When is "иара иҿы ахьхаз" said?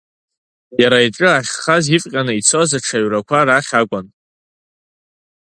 0.81-1.85